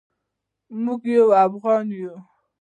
[0.83, 2.15] موږ یو افغان یو